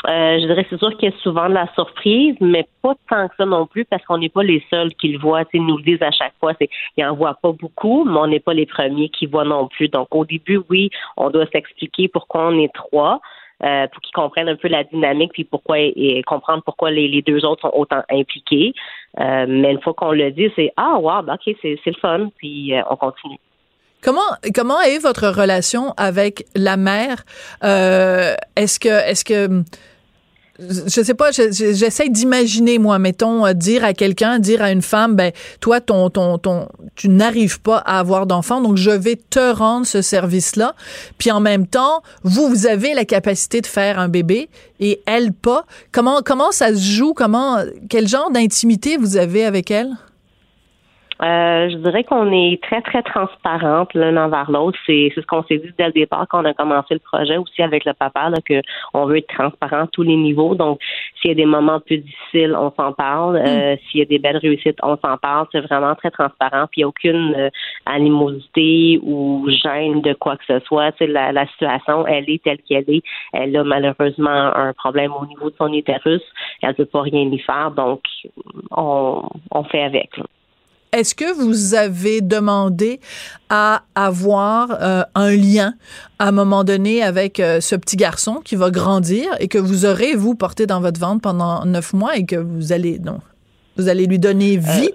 Euh, 0.05 0.39
je 0.39 0.45
dirais 0.45 0.65
c'est 0.69 0.77
sûr 0.77 0.95
qu'il 0.97 1.09
y 1.09 1.13
a 1.13 1.17
souvent 1.17 1.49
de 1.49 1.55
la 1.55 1.67
surprise, 1.73 2.35
mais 2.39 2.67
pas 2.81 2.93
tant 3.09 3.27
que 3.27 3.35
ça 3.35 3.45
non 3.45 3.65
plus 3.65 3.83
parce 3.85 4.03
qu'on 4.05 4.19
n'est 4.19 4.29
pas 4.29 4.43
les 4.43 4.63
seuls 4.69 4.93
qui 4.95 5.09
le 5.09 5.19
voient. 5.19 5.43
Ils 5.53 5.65
nous 5.65 5.77
le 5.77 5.83
disent 5.83 6.01
à 6.01 6.11
chaque 6.11 6.33
fois. 6.39 6.53
C'est, 6.59 6.69
ils 6.97 7.05
en 7.05 7.15
voient 7.15 7.37
pas 7.41 7.51
beaucoup, 7.51 8.05
mais 8.05 8.17
on 8.17 8.27
n'est 8.27 8.39
pas 8.39 8.53
les 8.53 8.67
premiers 8.67 9.09
qui 9.09 9.25
voient 9.25 9.43
non 9.43 9.67
plus. 9.67 9.89
Donc 9.89 10.07
au 10.11 10.23
début, 10.23 10.61
oui, 10.69 10.89
on 11.17 11.29
doit 11.29 11.47
s'expliquer 11.47 12.07
pourquoi 12.07 12.47
on 12.47 12.59
est 12.59 12.73
trois. 12.73 13.19
Euh, 13.63 13.87
pour 13.87 14.01
qu'ils 14.01 14.13
comprennent 14.13 14.49
un 14.49 14.55
peu 14.55 14.67
la 14.67 14.83
dynamique 14.83 15.31
puis 15.33 15.43
pourquoi 15.43 15.79
et 15.79 16.21
comprendre 16.27 16.61
pourquoi 16.63 16.91
les, 16.91 17.23
deux 17.23 17.43
autres 17.43 17.63
sont 17.63 17.75
autant 17.75 18.03
impliqués. 18.11 18.73
Euh, 19.19 19.47
mais 19.49 19.71
une 19.71 19.81
fois 19.81 19.95
qu'on 19.95 20.11
le 20.11 20.29
dit, 20.29 20.51
c'est 20.55 20.71
ah 20.77 20.99
wow, 20.99 21.23
ben, 21.23 21.33
ok, 21.33 21.55
c'est, 21.63 21.79
c'est 21.83 21.89
le 21.89 21.99
fun, 21.99 22.29
puis 22.37 22.71
on 22.87 22.95
continue. 22.97 23.39
Comment 24.03 24.21
comment 24.53 24.79
est 24.81 24.99
votre 24.99 25.27
relation 25.27 25.93
avec 25.97 26.45
la 26.55 26.77
mère? 26.77 27.25
Euh, 27.63 28.35
Est-ce 28.55 28.79
que 28.79 28.89
est-ce 28.89 29.25
que 29.25 29.63
je 30.59 31.03
sais 31.03 31.13
pas, 31.13 31.29
j'essaie 31.31 32.09
d'imaginer 32.09 32.79
moi, 32.79 32.97
mettons, 32.97 33.45
euh, 33.45 33.53
dire 33.53 33.83
à 33.83 33.93
quelqu'un, 33.93 34.39
dire 34.39 34.61
à 34.61 34.71
une 34.71 34.81
femme, 34.81 35.15
ben 35.15 35.31
toi, 35.59 35.81
ton 35.81 36.09
ton 36.09 36.37
ton, 36.39 36.67
tu 36.95 37.09
n'arrives 37.09 37.61
pas 37.61 37.77
à 37.77 37.99
avoir 37.99 38.25
d'enfant, 38.25 38.61
donc 38.61 38.77
je 38.77 38.89
vais 38.89 39.17
te 39.17 39.51
rendre 39.53 39.85
ce 39.85 40.01
service-là. 40.01 40.73
Puis 41.19 41.31
en 41.31 41.39
même 41.39 41.67
temps, 41.67 42.01
vous, 42.23 42.47
vous 42.47 42.65
avez 42.65 42.93
la 42.95 43.05
capacité 43.05 43.61
de 43.61 43.67
faire 43.67 43.99
un 43.99 44.09
bébé 44.09 44.49
et 44.79 45.01
elle 45.05 45.31
pas. 45.31 45.65
Comment 45.91 46.21
comment 46.23 46.51
ça 46.51 46.69
se 46.73 46.81
joue? 46.81 47.13
Comment 47.13 47.59
quel 47.89 48.07
genre 48.07 48.31
d'intimité 48.31 48.97
vous 48.97 49.17
avez 49.17 49.45
avec 49.45 49.69
elle? 49.69 49.95
Euh, 51.21 51.69
je 51.69 51.77
dirais 51.77 52.03
qu'on 52.03 52.31
est 52.31 52.61
très, 52.61 52.81
très 52.81 53.01
transparente 53.01 53.93
l'un 53.95 54.17
envers 54.17 54.51
l'autre. 54.51 54.77
C'est, 54.85 55.11
ce 55.15 55.21
qu'on 55.21 55.43
s'est 55.43 55.57
dit 55.57 55.71
dès 55.77 55.87
le 55.87 55.91
départ 55.91 56.27
quand 56.29 56.41
on 56.41 56.45
a 56.45 56.53
commencé 56.53 56.93
le 56.93 56.99
projet 56.99 57.37
aussi 57.37 57.61
avec 57.63 57.85
le 57.85 57.93
papa, 57.93 58.29
là, 58.29 58.37
que 58.45 58.61
on 58.93 59.05
veut 59.05 59.17
être 59.17 59.33
transparent 59.33 59.83
à 59.83 59.87
tous 59.87 60.03
les 60.03 60.15
niveaux. 60.15 60.55
Donc, 60.55 60.79
s'il 61.19 61.29
y 61.29 61.31
a 61.31 61.35
des 61.35 61.45
moments 61.45 61.79
plus 61.79 61.97
difficiles, 61.97 62.55
on 62.55 62.71
s'en 62.71 62.93
parle. 62.93 63.37
Euh, 63.37 63.73
mm. 63.73 63.77
s'il 63.89 63.99
y 63.99 64.03
a 64.03 64.05
des 64.05 64.19
belles 64.19 64.37
réussites, 64.37 64.77
on 64.83 64.97
s'en 64.97 65.17
parle. 65.17 65.47
C'est 65.51 65.61
vraiment 65.61 65.95
très 65.95 66.11
transparent. 66.11 66.67
Puis 66.71 66.77
il 66.77 66.79
n'y 66.81 66.83
a 66.83 66.87
aucune 66.87 67.35
euh, 67.35 67.49
animosité 67.85 68.99
ou 69.01 69.47
gêne 69.49 70.01
de 70.01 70.13
quoi 70.13 70.37
que 70.37 70.45
ce 70.45 70.59
soit. 70.65 70.91
Tu 70.93 71.07
la, 71.07 71.31
la 71.31 71.47
situation, 71.47 72.05
elle 72.05 72.29
est 72.29 72.43
telle 72.43 72.59
qu'elle 72.59 72.85
est. 72.87 73.01
Elle 73.33 73.55
a 73.57 73.63
malheureusement 73.63 74.29
un 74.55 74.73
problème 74.73 75.13
au 75.19 75.25
niveau 75.25 75.49
de 75.49 75.55
son 75.57 75.73
utérus. 75.73 76.21
Elle 76.61 76.69
ne 76.69 76.73
peut 76.73 76.85
pas 76.85 77.01
rien 77.01 77.21
y 77.21 77.39
faire. 77.39 77.71
Donc, 77.71 78.01
on, 78.71 79.23
on 79.51 79.63
fait 79.63 79.81
avec. 79.81 80.11
Est-ce 80.93 81.15
que 81.15 81.33
vous 81.33 81.75
avez 81.75 82.21
demandé 82.21 82.99
à 83.49 83.83
avoir 83.95 84.71
euh, 84.81 85.03
un 85.15 85.31
lien 85.31 85.73
à 86.19 86.29
un 86.29 86.31
moment 86.31 86.63
donné 86.63 87.03
avec 87.03 87.39
euh, 87.39 87.59
ce 87.59 87.75
petit 87.75 87.97
garçon 87.97 88.41
qui 88.43 88.55
va 88.55 88.71
grandir 88.71 89.25
et 89.39 89.47
que 89.47 89.57
vous 89.57 89.85
aurez 89.85 90.15
vous 90.15 90.35
porté 90.35 90.65
dans 90.65 90.81
votre 90.81 90.99
ventre 90.99 91.21
pendant 91.21 91.65
neuf 91.65 91.93
mois 91.93 92.15
et 92.17 92.25
que 92.25 92.35
vous 92.35 92.71
allez 92.71 92.99
non 92.99 93.19
vous 93.77 93.89
allez 93.89 94.07
lui 94.07 94.19
donner 94.19 94.57
euh, 94.57 94.61
vie? 94.61 94.91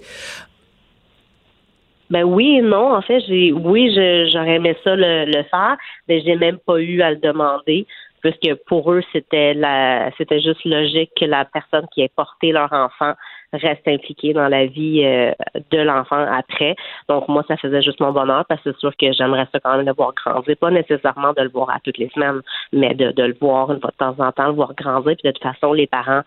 ben 2.09 2.23
oui 2.23 2.57
et 2.57 2.61
non. 2.61 2.93
En 2.93 3.01
fait, 3.01 3.21
j'ai 3.27 3.51
oui, 3.51 3.89
j'aurais 4.31 4.55
aimé 4.55 4.75
ça 4.83 4.95
le, 4.95 5.25
le 5.25 5.43
faire, 5.49 5.77
mais 6.07 6.21
j'ai 6.21 6.35
même 6.35 6.57
pas 6.59 6.77
eu 6.79 7.01
à 7.01 7.11
le 7.11 7.17
demander 7.17 7.87
puisque 8.23 8.55
pour 8.65 8.91
eux, 8.91 9.03
c'était 9.11 9.53
la 9.53 10.09
c'était 10.17 10.39
juste 10.39 10.63
logique 10.63 11.11
que 11.19 11.25
la 11.25 11.45
personne 11.45 11.85
qui 11.93 12.01
ait 12.01 12.11
porté 12.15 12.51
leur 12.51 12.71
enfant 12.71 13.13
reste 13.51 13.87
impliquée 13.87 14.33
dans 14.33 14.47
la 14.47 14.65
vie 14.65 15.03
euh, 15.03 15.31
de 15.71 15.77
l'enfant 15.79 16.25
après. 16.31 16.75
Donc 17.09 17.27
moi, 17.27 17.43
ça 17.47 17.57
faisait 17.57 17.81
juste 17.81 17.99
mon 17.99 18.11
bonheur 18.11 18.45
parce 18.47 18.61
que 18.63 18.71
c'est 18.71 18.79
sûr 18.79 18.95
que 18.97 19.11
j'aimerais 19.11 19.47
ça 19.51 19.59
quand 19.59 19.77
même 19.77 19.85
le 19.85 19.93
voir 19.93 20.13
grandir, 20.13 20.55
pas 20.57 20.71
nécessairement 20.71 21.33
de 21.33 21.41
le 21.43 21.49
voir 21.49 21.69
à 21.69 21.79
toutes 21.83 21.97
les 21.97 22.09
semaines, 22.09 22.41
mais 22.71 22.95
de, 22.95 23.11
le 23.21 23.35
voir 23.39 23.71
une 23.71 23.79
fois 23.79 23.91
de 23.91 23.97
temps 23.97 24.15
en 24.25 24.31
temps, 24.31 24.47
le 24.47 24.53
voir 24.53 24.73
grandir. 24.73 25.15
Puis 25.21 25.27
de 25.27 25.31
toute 25.31 25.43
façon, 25.43 25.73
les 25.73 25.87
parents, 25.87 26.21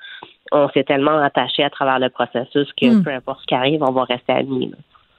on 0.53 0.69
s'est 0.69 0.85
tellement 0.85 1.19
attachés 1.19 1.65
à 1.65 1.71
travers 1.71 1.99
le 1.99 2.11
processus 2.11 2.73
que 2.75 2.87
hmm. 2.87 3.03
peu 3.03 3.11
importe 3.11 3.41
ce 3.41 3.47
qui 3.47 3.55
arrive, 3.55 3.83
on 3.83 3.93
va 3.93 4.05
rester 4.05 4.33
amis. 4.33 4.73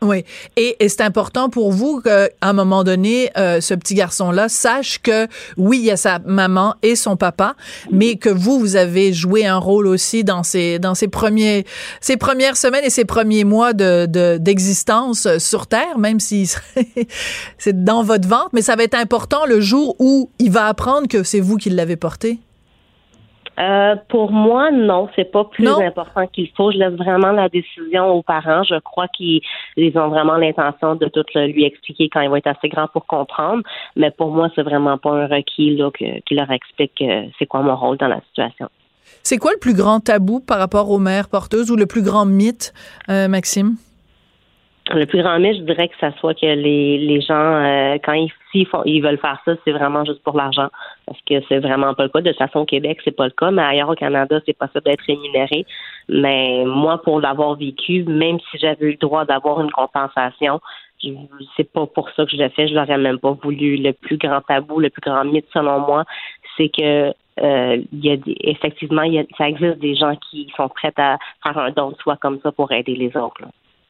Oui, 0.04 0.26
et, 0.58 0.76
c'est 0.90 1.02
important 1.02 1.50
pour 1.50 1.72
vous 1.72 2.02
qu'à 2.02 2.30
un 2.44 2.54
moment 2.54 2.84
donné, 2.84 3.32
euh, 3.36 3.62
ce 3.62 3.74
petit 3.74 3.96
garçon-là 3.96 4.48
sache 4.48 5.02
que 5.02 5.28
oui, 5.58 5.80
il 5.80 5.86
y 5.86 5.92
a 5.92 5.98
sa 5.98 6.20
maman 6.20 6.76
et 6.84 6.96
son 6.96 7.18
papa, 7.18 7.56
mais 7.92 8.16
que 8.16 8.30
vous, 8.30 8.60
vous 8.60 8.76
avez 8.76 9.12
joué 9.12 9.48
un 9.48 9.58
rôle 9.58 9.88
aussi 9.88 10.24
dans 10.24 10.44
ces 10.44 10.78
dans 10.78 10.94
ces 10.94 11.08
premiers 11.08 11.66
ces 12.00 12.16
premières 12.16 12.58
semaines 12.58 12.86
et 12.86 12.92
ces 12.92 13.06
premiers 13.06 13.44
mois 13.44 13.74
de 13.74 14.06
d'existence 14.38 15.28
sur 15.40 15.66
Terre, 15.66 15.98
même 15.98 16.20
si 16.20 16.48
c'est 17.58 17.84
dans 17.84 18.04
votre 18.04 18.28
ventre, 18.28 18.50
mais 18.54 18.62
ça 18.62 18.76
va 18.76 18.84
être 18.84 18.98
important 18.98 19.48
le 19.48 19.60
jour 19.62 19.96
où 19.98 20.30
il 20.38 20.52
va 20.52 20.68
apprendre 20.68 21.08
que 21.08 21.24
c'est 21.24 21.40
vous 21.40 21.58
qui 21.58 21.72
l'avez 21.72 21.96
porté. 21.96 22.38
Euh, 23.60 23.96
pour 24.10 24.32
moi, 24.32 24.72
non, 24.72 25.10
c'est 25.16 25.32
pas 25.32 25.46
plus 25.46 25.68
important 25.68 26.28
qu'il 26.28 26.50
faut. 26.56 26.72
Je 26.72 26.78
laisse 26.78 26.94
vraiment 26.94 27.32
la 27.32 27.50
décision 27.50 28.08
aux 28.12 28.22
parents. 28.22 28.64
Je 28.64 28.80
crois 28.80 29.08
qu'ils 29.08 29.42
ont 29.96 30.10
vraiment 30.10 30.38
l'intention 30.38 30.96
de 30.96 31.08
tout 31.08 31.26
lui 31.36 31.66
expliquer 31.66 32.10
quand 32.10 32.22
il 32.22 32.30
va 32.30 32.38
être 32.38 32.48
assez 32.48 32.70
grand 32.70 32.88
pour 32.88 33.06
comprendre. 33.06 33.64
Mais 33.96 34.12
pour 34.12 34.32
moi, 34.32 34.50
c'est 34.56 34.64
vraiment 34.64 34.98
pas 34.98 35.12
un 35.12 35.28
requis 35.28 35.76
là, 35.76 35.90
qui 35.92 36.36
leur 36.36 36.52
explique 36.52 37.04
c'est 37.40 37.46
quoi 37.46 37.62
mon 37.62 37.76
rôle 37.76 37.98
dans 37.98 38.08
la 38.08 38.22
situation. 38.30 38.70
C'est 39.24 39.38
quoi 39.38 39.52
le 39.52 39.60
plus 39.60 39.74
grand 39.74 40.00
tabou 40.00 40.40
par 40.40 40.60
rapport 40.60 40.90
aux 40.90 41.00
mères 41.00 41.30
porteuses 41.30 41.72
ou 41.72 41.76
le 41.76 41.86
plus 41.86 42.02
grand 42.02 42.26
mythe, 42.26 42.74
euh, 43.10 43.28
Maxime? 43.28 43.76
Le 44.90 45.06
plus 45.06 45.22
grand 45.22 45.38
mythe, 45.40 45.58
je 45.58 45.64
dirais 45.64 45.90
que 45.90 45.98
ça 46.00 46.12
soit 46.14 46.34
que 46.34 46.46
les, 46.46 46.98
les 46.98 47.20
gens, 47.20 47.36
euh, 47.36 47.98
quand 48.04 48.14
ils, 48.54 48.66
font, 48.68 48.84
ils 48.86 49.02
veulent 49.02 49.18
faire 49.18 49.38
ça, 49.44 49.54
c'est 49.66 49.74
vraiment 49.74 50.06
juste 50.06 50.24
pour 50.24 50.38
l'argent. 50.38 50.70
Parce 51.06 51.20
que 51.30 51.36
c'est 51.50 51.60
vraiment 51.60 51.94
pas 51.94 52.04
le 52.04 52.10
cas. 52.10 52.22
De 52.22 52.30
toute 52.30 52.38
façon, 52.38 52.60
au 52.60 52.66
Québec, 52.66 53.00
c'est 53.04 53.16
pas 53.16 53.26
le 53.26 53.32
cas, 53.32 53.52
mais 53.52 53.64
ailleurs 53.64 53.90
au 53.90 53.96
Canada, 53.96 54.40
c'est 54.46 54.58
possible 54.58 54.84
d'être 54.86 55.04
rémunéré. 55.06 55.66
Mais 56.08 56.64
moi, 56.66 57.02
pour 57.02 57.20
l'avoir 57.20 57.56
vécu, 57.56 58.04
même 58.04 58.40
si 58.50 58.60
j'avais 58.60 58.86
eu 58.86 58.92
le 58.92 58.98
droit 58.98 59.26
d'avoir 59.26 59.60
une 59.60 59.72
compensation, 59.72 60.62
c'est 61.58 61.72
pas 61.72 61.86
pour 61.86 62.10
ça 62.12 62.26
que 62.26 62.32
je 62.32 62.38
l'ai 62.38 62.50
fait. 62.50 62.70
Je 62.70 62.74
l'aurais 62.74 62.98
même 62.98 63.20
pas 63.20 63.32
voulu. 63.32 63.76
Le 63.78 63.92
plus 63.92 64.18
grand 64.18 64.42
tabou, 64.42 64.80
le 64.80 64.90
plus 64.90 65.02
grand 65.02 65.26
mythe, 65.26 65.48
selon 65.54 65.80
moi, 65.80 66.06
c'est 66.56 66.70
que 66.70 67.14
euh, 67.40 67.82
y 67.92 68.10
a 68.10 68.16
effectivement, 68.42 69.04
il 69.04 69.14
y 69.14 69.20
a, 69.20 69.24
ça 69.38 69.48
existe 69.48 69.80
des 69.80 69.96
gens 69.96 70.16
qui 70.16 70.52
sont 70.56 70.70
prêts 70.70 70.94
à 70.98 71.18
faire 71.44 71.58
un 71.58 71.72
don 71.72 71.92
de 71.92 71.98
soi 71.98 72.18
comme 72.18 72.40
ça 72.42 72.52
pour 72.52 72.72
aider 72.72 72.96
les 72.96 73.16
autres. 73.16 73.42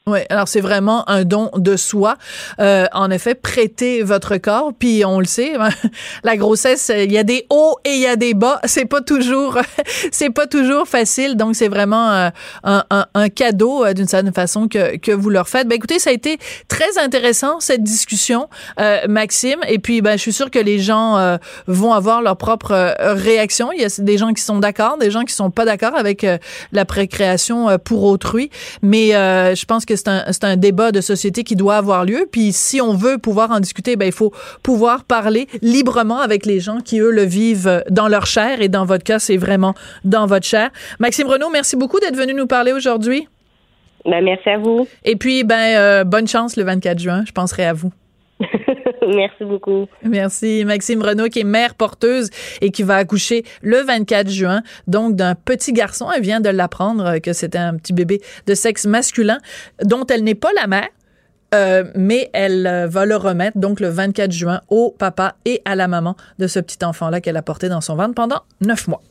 Oui, 0.08 0.20
alors 0.30 0.48
c'est 0.48 0.62
vraiment 0.62 1.08
un 1.10 1.26
don 1.26 1.52
de 1.58 1.76
soi. 1.76 2.16
Euh, 2.62 2.86
en 2.94 3.12
effet, 3.12 3.36
prêter 3.36 4.04
votre 4.04 4.38
corps, 4.38 4.72
puis 4.78 5.04
on 5.04 5.20
le 5.20 5.26
sait, 5.26 5.56
la 6.24 6.38
grossesse, 6.38 6.90
il 6.96 7.12
y 7.12 7.18
a 7.18 7.24
des 7.24 7.46
hauts 7.50 7.76
et 7.84 7.90
il 7.90 8.00
y 8.00 8.08
a 8.08 8.16
des 8.16 8.34
bas. 8.34 8.62
C'est 8.66 8.86
pas 8.86 9.02
toujours, 9.02 9.58
c'est 10.12 10.30
pas 10.30 10.48
toujours 10.48 10.88
facile. 10.88 11.36
Donc 11.36 11.56
c'est 11.56 11.68
vraiment 11.68 12.12
euh, 12.12 12.30
un, 12.64 13.30
cadeau 13.30 13.84
euh, 13.84 13.94
d'une 13.94 14.08
certaine 14.08 14.34
façon 14.34 14.68
que, 14.68 14.96
que 14.98 15.12
vous 15.12 15.30
leur 15.30 15.50
faites. 15.50 15.68
Ben 15.68 15.76
écoutez, 15.76 16.00
ça 16.00 16.12
a 16.12 16.14
été 16.14 16.38
très 16.68 16.98
intéressant 16.98 17.60
cette 17.60 17.84
discussion, 17.84 18.48
euh, 18.80 19.00
Maxime. 19.10 19.60
Et 19.68 19.80
puis 19.80 20.02
ben 20.02 20.14
je 20.14 20.22
suis 20.22 20.34
sûre 20.34 20.52
que 20.52 20.60
les 20.60 20.80
gens 20.80 21.38
vont 21.68 21.94
avoir 21.94 22.22
leur 22.22 22.38
propre 22.38 22.96
réaction. 23.00 23.72
Il 23.72 23.82
y 23.82 23.86
a 23.86 23.90
des 23.98 24.18
gens 24.18 24.34
qui 24.34 24.44
sont 24.44 24.60
d'accord, 24.60 24.98
des 24.98 25.12
gens 25.12 25.24
qui 25.24 25.34
sont 25.34 25.52
pas 25.52 25.66
d'accord 25.66 25.96
avec 25.96 26.26
la 26.72 26.86
précréation 26.86 27.78
pour 27.84 28.04
autrui. 28.04 28.50
Mais 28.82 29.10
je 29.12 29.66
pense 29.66 29.86
que 29.86 29.97
c'est 29.98 30.08
un, 30.10 30.24
un, 30.44 30.56
débat 30.56 30.92
de 30.92 31.02
société 31.02 31.44
qui 31.44 31.56
doit 31.56 31.76
avoir 31.76 32.06
lieu. 32.06 32.28
Puis 32.32 32.54
si 32.54 32.80
on 32.80 32.94
veut 32.94 33.18
pouvoir 33.18 33.52
en 33.52 33.60
discuter, 33.60 33.96
ben 33.96 34.06
il 34.06 34.12
faut 34.12 34.32
pouvoir 34.64 35.04
parler 35.04 35.48
librement 35.62 36.20
avec 36.20 36.46
les 36.46 36.60
gens 36.60 36.80
qui 36.80 37.00
eux 37.00 37.12
le 37.12 37.24
vivent 37.24 37.84
dans 37.90 38.08
leur 38.08 38.26
chair. 38.26 38.62
Et 38.62 38.70
dans 38.70 38.86
votre 38.86 39.04
cas, 39.04 39.20
c'est 39.20 39.38
vraiment 39.38 39.74
dans 40.06 40.26
votre 40.26 40.46
chair. 40.46 40.70
Maxime 41.00 41.28
Renaud, 41.28 41.50
merci 41.50 41.76
beaucoup 41.76 42.00
d'être 42.00 42.16
venu 42.16 42.34
nous 42.34 42.48
parler 42.48 42.72
aujourd'hui. 42.72 43.28
Ben, 44.06 44.24
merci 44.24 44.50
à 44.50 44.58
vous. 44.58 44.88
Et 45.04 45.16
puis, 45.18 45.44
ben, 45.44 45.76
euh, 45.76 46.04
bonne 46.04 46.28
chance 46.28 46.56
le 46.56 46.64
24 46.64 47.00
juin. 47.00 47.24
Je 47.28 47.34
penserai 47.34 47.66
à 47.66 47.74
vous. 47.74 47.92
Merci 49.08 49.44
beaucoup. 49.46 49.88
Merci. 50.04 50.64
Maxime 50.66 51.02
Renaud, 51.02 51.30
qui 51.30 51.40
est 51.40 51.44
mère 51.46 51.76
porteuse 51.76 52.30
et 52.62 52.72
qui 52.72 52.84
va 52.84 52.96
accoucher 52.96 53.44
le 53.62 53.82
24 53.82 54.30
juin, 54.30 54.62
donc 54.88 55.16
d'un 55.16 55.36
petit 55.36 55.74
garçon. 55.74 56.08
Elle 56.14 56.22
vient 56.22 56.42
de 56.42 56.50
l'apprendre 56.50 57.20
que 57.20 57.34
c'était 57.34 57.58
un 57.58 57.76
petit 57.76 57.94
bébé 57.94 58.22
de 58.46 58.54
sexe 58.54 58.86
masculin 58.86 59.40
dont 59.84 60.06
elle 60.06 60.24
n'est 60.24 60.36
pas 60.36 60.52
la 60.56 60.68
mère. 60.68 60.88
Euh, 61.56 61.86
mais 61.96 62.30
elle 62.34 62.68
euh, 62.68 62.88
va 62.88 63.06
le 63.06 63.16
remettre 63.16 63.58
donc 63.58 63.80
le 63.80 63.88
24 63.88 64.32
juin 64.34 64.60
au 64.68 64.94
papa 64.98 65.36
et 65.46 65.62
à 65.64 65.76
la 65.76 65.88
maman 65.88 66.18
de 66.40 66.48
ce 66.48 66.60
petit 66.60 66.84
enfant-là 66.84 67.22
qu'elle 67.22 67.38
a 67.38 67.42
porté 67.42 67.70
dans 67.70 67.80
son 67.80 67.96
ventre 67.96 68.16
pendant 68.16 68.42
neuf 68.60 68.90
mois. 68.90 69.02